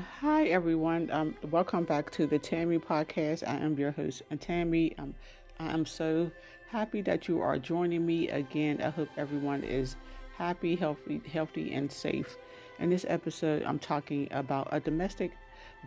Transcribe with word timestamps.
Hi, 0.00 0.46
everyone. 0.46 1.10
Um, 1.10 1.36
welcome 1.50 1.84
back 1.84 2.10
to 2.12 2.26
the 2.26 2.38
Tammy 2.38 2.78
podcast. 2.78 3.46
I 3.46 3.56
am 3.56 3.76
your 3.76 3.90
host, 3.90 4.22
Tammy. 4.38 4.96
Um, 4.96 5.14
I 5.58 5.72
am 5.72 5.84
so 5.84 6.30
happy 6.70 7.02
that 7.02 7.28
you 7.28 7.42
are 7.42 7.58
joining 7.58 8.06
me 8.06 8.28
again. 8.28 8.80
I 8.80 8.90
hope 8.90 9.08
everyone 9.18 9.62
is 9.62 9.96
happy, 10.38 10.74
healthy, 10.76 11.20
healthy, 11.30 11.74
and 11.74 11.92
safe. 11.92 12.38
In 12.78 12.88
this 12.88 13.04
episode, 13.08 13.62
I'm 13.64 13.78
talking 13.78 14.28
about 14.30 14.68
a 14.72 14.80
domestic 14.80 15.32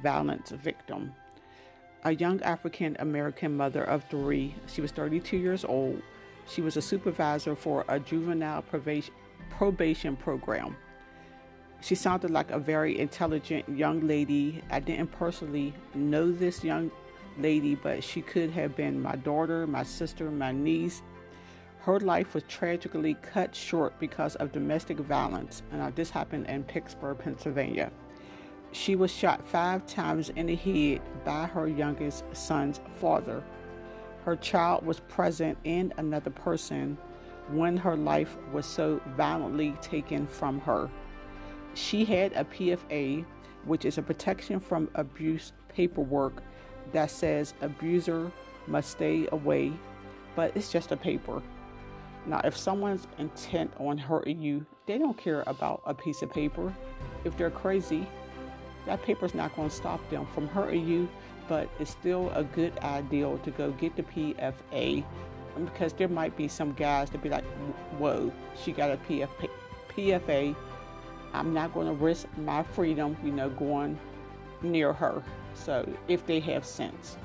violence 0.03 0.51
victim, 0.51 1.13
a 2.03 2.13
young 2.13 2.39
African 2.43 2.95
American 2.99 3.57
mother 3.57 3.83
of 3.83 4.03
three. 4.09 4.53
She 4.67 4.81
was 4.81 4.91
32 4.91 5.37
years 5.37 5.65
old. 5.65 6.01
She 6.47 6.61
was 6.61 6.77
a 6.77 6.81
supervisor 6.83 7.55
for 7.55 7.83
a 7.87 7.99
juvenile 7.99 8.61
probation, 8.61 9.13
probation 9.49 10.15
program. 10.15 10.75
She 11.83 11.95
sounded 11.95 12.31
like 12.31 12.49
a 12.49 12.59
very 12.59 12.97
intelligent 12.97 13.67
young 13.67 14.07
lady. 14.07 14.63
I 14.71 14.79
didn't 14.79 15.11
personally 15.11 15.73
know 15.93 16.31
this 16.31 16.63
young 16.63 16.89
lady, 17.37 17.75
but 17.75 18.05
she 18.05 18.21
could 18.21 18.51
have 18.51 18.73
been 18.77 19.01
my 19.01 19.17
daughter, 19.17 19.67
my 19.67 19.83
sister, 19.83 20.31
my 20.31 20.53
niece. 20.53 21.01
Her 21.79 21.99
life 21.99 22.35
was 22.35 22.43
tragically 22.43 23.15
cut 23.15 23.53
short 23.53 23.99
because 23.99 24.37
of 24.37 24.53
domestic 24.53 24.97
violence, 24.97 25.61
and 25.73 25.93
this 25.93 26.09
happened 26.09 26.47
in 26.47 26.63
Pittsburgh, 26.63 27.19
Pennsylvania. 27.19 27.91
She 28.71 28.95
was 28.95 29.11
shot 29.11 29.45
five 29.45 29.85
times 29.85 30.29
in 30.29 30.45
the 30.45 30.55
head 30.55 31.01
by 31.25 31.47
her 31.47 31.67
youngest 31.67 32.23
son's 32.31 32.79
father. 33.01 33.43
Her 34.23 34.37
child 34.37 34.85
was 34.85 35.01
present 35.01 35.57
in 35.65 35.93
another 35.97 36.29
person 36.29 36.97
when 37.49 37.75
her 37.75 37.97
life 37.97 38.37
was 38.53 38.65
so 38.65 39.01
violently 39.17 39.75
taken 39.81 40.25
from 40.25 40.61
her. 40.61 40.89
She 41.73 42.05
had 42.05 42.33
a 42.33 42.43
PFA, 42.43 43.25
which 43.65 43.85
is 43.85 43.97
a 43.97 44.01
protection 44.01 44.59
from 44.59 44.89
abuse 44.95 45.53
paperwork 45.69 46.43
that 46.91 47.09
says 47.09 47.53
abuser 47.61 48.31
must 48.67 48.91
stay 48.91 49.27
away, 49.31 49.73
but 50.35 50.55
it's 50.55 50.71
just 50.71 50.91
a 50.91 50.97
paper. 50.97 51.41
Now, 52.25 52.41
if 52.43 52.55
someone's 52.55 53.07
intent 53.17 53.73
on 53.79 53.97
hurting 53.97 54.41
you, 54.41 54.65
they 54.85 54.97
don't 54.97 55.17
care 55.17 55.43
about 55.47 55.81
a 55.85 55.93
piece 55.93 56.21
of 56.21 56.31
paper. 56.31 56.73
If 57.25 57.35
they're 57.37 57.49
crazy, 57.49 58.07
that 58.85 59.01
paper's 59.01 59.33
not 59.33 59.55
going 59.55 59.69
to 59.69 59.75
stop 59.75 60.07
them 60.09 60.27
from 60.33 60.47
hurting 60.47 60.87
you, 60.87 61.09
but 61.47 61.69
it's 61.79 61.91
still 61.91 62.29
a 62.31 62.43
good 62.43 62.77
idea 62.79 63.37
to 63.37 63.51
go 63.51 63.71
get 63.71 63.95
the 63.95 64.03
PFA 64.03 65.03
because 65.65 65.93
there 65.93 66.07
might 66.07 66.35
be 66.37 66.47
some 66.47 66.73
guys 66.73 67.09
that 67.09 67.21
be 67.21 67.29
like, 67.29 67.45
whoa, 67.97 68.31
she 68.61 68.71
got 68.71 68.91
a 68.91 68.97
PFA. 68.97 70.55
I'm 71.33 71.53
not 71.53 71.73
going 71.73 71.87
to 71.87 71.93
risk 71.93 72.27
my 72.37 72.63
freedom, 72.63 73.17
you 73.23 73.31
know, 73.31 73.49
going 73.49 73.99
near 74.61 74.93
her. 74.93 75.23
So 75.53 75.87
if 76.07 76.25
they 76.25 76.39
have 76.41 76.65
sense. 76.65 77.17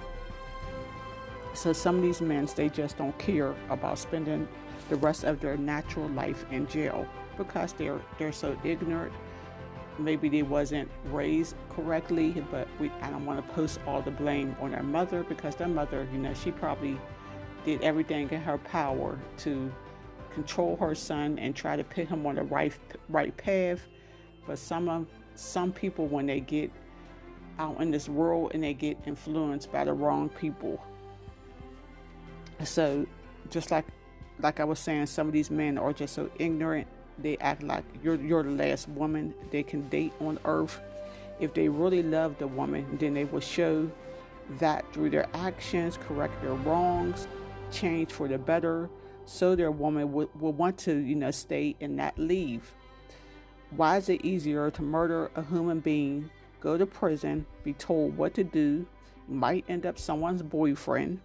So 1.54 1.72
some 1.72 1.96
of 1.96 2.02
these 2.02 2.20
men, 2.20 2.48
they 2.56 2.68
just 2.68 2.96
don't 2.98 3.16
care 3.18 3.54
about 3.68 3.98
spending 3.98 4.48
the 4.88 4.96
rest 4.96 5.24
of 5.24 5.40
their 5.40 5.56
natural 5.56 6.08
life 6.10 6.46
in 6.50 6.66
jail 6.66 7.06
because 7.36 7.72
they're 7.72 8.00
they're 8.18 8.32
so 8.32 8.56
ignorant. 8.64 9.12
Maybe 9.98 10.28
they 10.28 10.42
wasn't 10.42 10.88
raised 11.06 11.56
correctly, 11.70 12.44
but 12.50 12.68
we 12.78 12.90
I 13.02 13.10
don't 13.10 13.26
want 13.26 13.44
to 13.44 13.54
post 13.54 13.80
all 13.86 14.00
the 14.00 14.10
blame 14.10 14.56
on 14.60 14.70
their 14.70 14.82
mother 14.82 15.24
because 15.24 15.56
their 15.56 15.68
mother, 15.68 16.06
you 16.12 16.18
know, 16.18 16.34
she 16.34 16.52
probably 16.52 16.98
did 17.64 17.82
everything 17.82 18.30
in 18.30 18.40
her 18.40 18.58
power 18.58 19.18
to 19.38 19.72
control 20.32 20.76
her 20.76 20.94
son 20.94 21.38
and 21.38 21.56
try 21.56 21.76
to 21.76 21.84
put 21.84 22.06
him 22.06 22.24
on 22.26 22.36
the 22.36 22.42
right 22.44 22.72
right 23.08 23.36
path 23.36 23.80
but 24.48 24.58
some 24.58 24.88
of 24.88 25.06
some 25.36 25.70
people 25.72 26.08
when 26.08 26.26
they 26.26 26.40
get 26.40 26.72
out 27.60 27.80
in 27.80 27.92
this 27.92 28.08
world 28.08 28.52
and 28.54 28.64
they 28.64 28.74
get 28.74 28.96
influenced 29.06 29.70
by 29.70 29.84
the 29.84 29.92
wrong 29.92 30.28
people. 30.28 30.82
So 32.64 33.06
just 33.50 33.70
like 33.70 33.86
like 34.40 34.58
I 34.58 34.64
was 34.64 34.78
saying, 34.78 35.06
some 35.06 35.26
of 35.26 35.32
these 35.32 35.50
men 35.50 35.78
are 35.78 35.92
just 35.92 36.14
so 36.14 36.30
ignorant. 36.38 36.88
They 37.18 37.36
act 37.38 37.62
like 37.62 37.84
you're 38.02 38.16
you're 38.16 38.42
the 38.42 38.50
last 38.50 38.88
woman 38.88 39.34
they 39.50 39.62
can 39.62 39.88
date 39.88 40.12
on 40.20 40.38
earth. 40.44 40.80
If 41.38 41.54
they 41.54 41.68
really 41.68 42.02
love 42.02 42.38
the 42.38 42.48
woman, 42.48 42.96
then 42.98 43.14
they 43.14 43.24
will 43.24 43.40
show 43.40 43.90
that 44.58 44.90
through 44.92 45.10
their 45.10 45.28
actions, 45.34 45.98
correct 45.98 46.40
their 46.42 46.54
wrongs, 46.54 47.28
change 47.70 48.10
for 48.10 48.26
the 48.26 48.38
better, 48.38 48.88
so 49.24 49.54
their 49.54 49.70
woman 49.70 50.10
will, 50.10 50.30
will 50.40 50.54
want 50.54 50.78
to, 50.78 50.96
you 50.96 51.14
know, 51.14 51.30
stay 51.30 51.76
and 51.80 51.96
not 51.96 52.18
leave. 52.18 52.74
Why 53.70 53.98
is 53.98 54.08
it 54.08 54.24
easier 54.24 54.70
to 54.70 54.82
murder 54.82 55.30
a 55.34 55.42
human 55.42 55.80
being, 55.80 56.30
go 56.60 56.78
to 56.78 56.86
prison, 56.86 57.46
be 57.64 57.74
told 57.74 58.16
what 58.16 58.34
to 58.34 58.44
do, 58.44 58.86
might 59.28 59.64
end 59.68 59.84
up 59.84 59.98
someone's 59.98 60.42
boyfriend, 60.42 61.20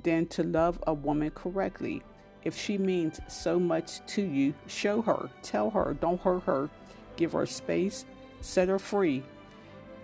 than 0.00 0.26
to 0.28 0.44
love 0.44 0.78
a 0.86 0.94
woman 0.94 1.30
correctly? 1.30 2.02
If 2.44 2.56
she 2.56 2.78
means 2.78 3.18
so 3.26 3.58
much 3.58 4.06
to 4.14 4.22
you, 4.22 4.54
show 4.68 5.02
her, 5.02 5.28
tell 5.42 5.70
her, 5.70 5.96
don't 6.00 6.20
hurt 6.20 6.44
her, 6.44 6.70
give 7.16 7.32
her 7.32 7.46
space, 7.46 8.04
set 8.40 8.68
her 8.68 8.78
free. 8.78 9.24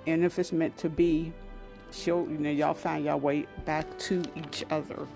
And 0.08 0.24
if 0.24 0.40
it's 0.40 0.50
meant 0.50 0.76
to 0.78 0.88
be, 0.88 1.32
she'll, 1.92 2.26
you 2.28 2.38
know, 2.38 2.50
y'all 2.50 2.74
find 2.74 3.04
your 3.04 3.16
way 3.16 3.46
back 3.64 3.96
to 4.00 4.24
each 4.34 4.64
other. 4.68 5.06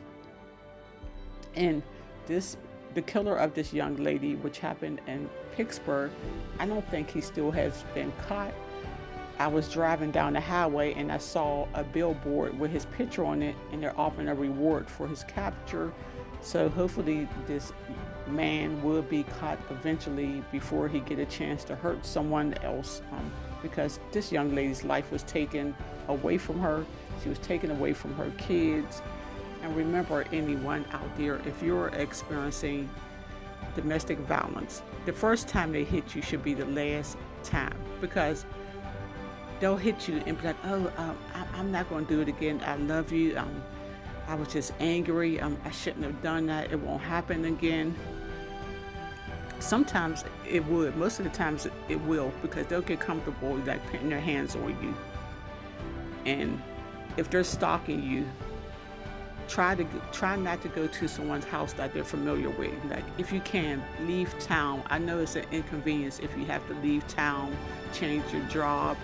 And 1.57 1.83
this 2.27 2.57
the 2.97 3.03
killer 3.03 3.37
of 3.37 3.53
this 3.53 3.75
young 3.75 3.95
lady, 3.97 4.37
which 4.37 4.59
happened 4.59 5.03
in 5.07 5.29
Pittsburgh, 5.55 6.11
I 6.59 6.65
don't 6.65 6.89
think 6.91 7.11
he 7.11 7.21
still 7.21 7.51
has 7.51 7.85
been 7.95 8.11
caught. 8.27 8.55
I 9.39 9.49
was 9.49 9.71
driving 9.71 10.11
down 10.11 10.33
the 10.33 10.41
highway 10.41 10.95
and 10.95 11.13
I 11.13 11.19
saw 11.19 11.69
a 11.75 11.85
billboard 11.85 12.59
with 12.59 12.71
his 12.71 12.87
picture 12.87 13.23
on 13.23 13.43
it, 13.43 13.55
and 13.71 13.83
they're 13.83 13.99
offering 14.01 14.29
a 14.29 14.35
reward 14.35 14.89
for 14.89 15.07
his 15.07 15.25
capture. 15.25 15.93
So 16.41 16.71
hopefully, 16.71 17.29
this 17.47 17.71
man 18.29 18.83
will 18.83 19.03
be 19.03 19.25
caught 19.25 19.59
eventually 19.69 20.43
before 20.51 20.89
he 20.89 21.01
get 21.01 21.19
a 21.19 21.27
chance 21.27 21.65
to 21.65 21.77
hurt 21.77 22.05
someone 22.07 22.55
else. 22.63 23.03
Um, 23.13 23.31
because 23.61 24.01
this 24.11 24.33
young 24.33 24.55
lady's 24.55 24.85
life 24.85 25.13
was 25.13 25.23
taken 25.25 25.75
away 26.09 26.39
from 26.39 26.59
her. 26.61 26.87
She 27.23 27.29
was 27.29 27.39
taken 27.41 27.71
away 27.71 27.93
from 27.93 28.15
her 28.15 28.31
kids. 28.39 29.03
And 29.67 29.77
remember, 29.77 30.25
anyone 30.33 30.85
out 30.93 31.17
there, 31.17 31.41
if 31.45 31.61
you're 31.61 31.89
experiencing 31.89 32.89
domestic 33.75 34.17
violence, 34.21 34.81
the 35.07 35.13
first 35.13 35.49
time 35.49 35.73
they 35.73 35.83
hit 35.83 36.15
you 36.15 36.23
should 36.23 36.45
be 36.45 36.55
the 36.55 36.67
last 36.67 37.19
time 37.43 37.77
because 38.01 38.47
they'll 39.59 39.77
hit 39.77 40.07
you 40.07 40.23
and 40.25 40.39
be 40.41 40.47
like, 40.47 40.57
oh, 40.67 40.93
um, 40.99 41.19
I, 41.35 41.59
am 41.59 41.73
not 41.73 41.89
going 41.89 42.07
to 42.07 42.15
do 42.15 42.21
it 42.21 42.29
again. 42.29 42.63
I 42.65 42.77
love 42.77 43.11
you. 43.11 43.37
Um, 43.37 43.61
I 44.29 44.37
was 44.37 44.53
just 44.53 44.73
angry. 44.79 45.41
Um, 45.41 45.59
I 45.65 45.73
shouldn't 45.73 46.05
have 46.05 46.23
done 46.23 46.47
that. 46.47 46.71
It 46.71 46.79
won't 46.79 47.03
happen 47.03 47.45
again. 47.47 47.93
Sometimes 49.59 50.25
it 50.49 50.65
would. 50.67 50.97
Most 50.97 51.19
of 51.19 51.25
the 51.25 51.33
times 51.33 51.67
it 51.89 52.01
will 52.03 52.33
because 52.41 52.69
they'll 52.69 52.83
get 52.83 53.01
comfortable 53.01 53.57
like 53.67 53.85
putting 53.91 54.11
their 54.11 54.21
hands 54.21 54.55
on 54.55 54.81
you. 54.81 54.95
And 56.25 56.63
if 57.17 57.31
they're 57.31 57.43
stalking 57.43 58.01
you, 58.01 58.27
try 59.49 59.75
to 59.75 59.87
try 60.13 60.37
not 60.37 60.61
to 60.63 60.69
go 60.69 60.87
to 60.87 61.09
someone's 61.09 61.45
house 61.45 61.73
that 61.75 61.95
they're 61.95 62.05
familiar 62.05 62.51
with. 62.51 62.73
Like 62.91 63.05
if 63.19 63.33
you 63.33 63.41
can 63.41 63.83
leave 64.07 64.37
town. 64.39 64.83
I 64.89 64.99
know 64.99 65.19
it's 65.19 65.37
an 65.37 65.45
inconvenience 65.53 66.19
if 66.19 66.37
you 66.37 66.45
have 66.47 66.67
to 66.69 66.75
leave 66.75 67.07
town 67.09 67.57
change 67.93 68.25
your 68.33 68.43
job 68.45 68.97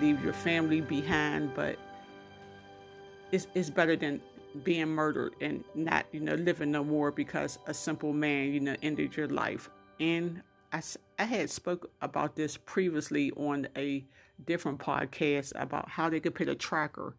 leave 0.00 0.22
your 0.22 0.32
family 0.32 0.80
behind 0.80 1.52
but 1.54 1.76
it's, 3.32 3.46
it's 3.54 3.70
better 3.70 3.96
than 3.96 4.20
being 4.64 4.88
murdered 4.88 5.34
and 5.40 5.62
not 5.74 6.06
you 6.12 6.20
know 6.20 6.34
living 6.34 6.70
no 6.70 6.82
more 6.82 7.10
because 7.10 7.58
a 7.66 7.74
simple 7.74 8.12
man 8.12 8.52
you 8.52 8.60
know 8.60 8.76
ended 8.82 9.16
your 9.16 9.28
life. 9.28 9.70
And 10.00 10.42
I, 10.72 10.82
I 11.18 11.24
had 11.24 11.50
spoke 11.50 11.90
about 12.00 12.36
this 12.36 12.56
previously 12.56 13.30
on 13.32 13.68
a 13.76 14.04
different 14.46 14.78
podcast 14.78 15.52
about 15.56 15.88
how 15.88 16.08
they 16.08 16.20
could 16.20 16.34
put 16.34 16.48
a 16.48 16.54
tracker 16.54 17.14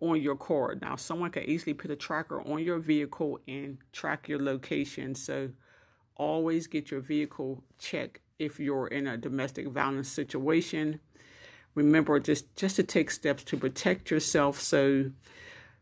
on 0.00 0.20
your 0.20 0.36
car. 0.36 0.76
Now, 0.80 0.96
someone 0.96 1.30
could 1.30 1.44
easily 1.44 1.74
put 1.74 1.90
a 1.90 1.96
tracker 1.96 2.40
on 2.40 2.62
your 2.62 2.78
vehicle 2.78 3.40
and 3.48 3.78
track 3.92 4.28
your 4.28 4.40
location. 4.40 5.14
So, 5.14 5.50
always 6.16 6.66
get 6.66 6.90
your 6.90 7.00
vehicle 7.00 7.64
checked 7.78 8.20
if 8.38 8.60
you're 8.60 8.86
in 8.86 9.06
a 9.06 9.16
domestic 9.16 9.68
violence 9.68 10.08
situation. 10.08 11.00
Remember 11.74 12.18
just 12.18 12.54
just 12.56 12.76
to 12.76 12.82
take 12.82 13.10
steps 13.10 13.44
to 13.44 13.56
protect 13.56 14.10
yourself 14.10 14.60
so 14.60 15.10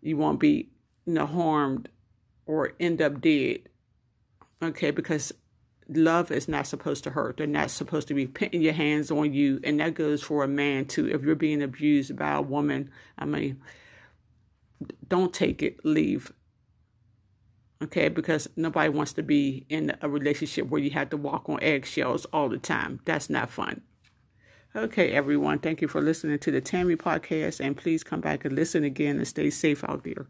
you 0.03 0.17
won't 0.17 0.41
be 0.41 0.69
you 1.07 1.15
know, 1.15 1.27
harmed 1.27 1.89
or 2.45 2.73
end 2.79 3.01
up 3.01 3.21
dead. 3.21 3.61
Okay, 4.63 4.91
because 4.91 5.33
love 5.89 6.31
is 6.31 6.49
not 6.49 6.67
supposed 6.67 7.05
to 7.05 7.11
hurt. 7.11 7.37
They're 7.37 7.47
not 7.47 7.71
supposed 7.71 8.09
to 8.09 8.15
be 8.15 8.27
putting 8.27 8.63
your 8.63 8.73
hands 8.73 9.11
on 9.11 9.33
you, 9.33 9.61
and 9.63 9.81
that 9.81 9.95
goes 9.95 10.23
for 10.23 10.43
a 10.45 10.49
man 10.49 10.87
too. 10.87 11.09
If 11.09 11.23
you're 11.23 11.35
being 11.35 11.63
abused 11.63 12.17
by 12.17 12.35
a 12.35 12.43
woman, 12.43 12.91
I 13.19 13.25
mean 13.25 13.61
don't 15.09 15.33
take 15.33 15.63
it, 15.63 15.85
leave. 15.85 16.33
Okay, 17.83 18.09
because 18.09 18.49
nobody 18.57 18.89
wants 18.89 19.13
to 19.15 19.23
be 19.23 19.67
in 19.69 19.97
a 20.01 20.09
relationship 20.09 20.69
where 20.69 20.81
you 20.81 20.91
have 20.91 21.11
to 21.11 21.17
walk 21.17 21.49
on 21.49 21.63
eggshells 21.63 22.25
all 22.27 22.49
the 22.49 22.59
time. 22.59 23.01
That's 23.05 23.29
not 23.29 23.51
fun. 23.51 23.83
Okay, 24.75 25.11
everyone. 25.13 25.59
Thank 25.59 25.83
you 25.83 25.89
for 25.89 26.01
listening 26.01 26.39
to 26.39 26.51
the 26.51 26.61
Tammy 26.61 26.97
podcast. 26.97 27.61
And 27.61 27.77
please 27.77 28.03
come 28.03 28.21
back 28.21 28.45
and 28.45 28.55
listen 28.55 28.85
again 28.85 29.17
and 29.17 29.29
stay 29.29 29.51
safe 29.51 29.85
out 29.85 30.05
there. 30.05 30.27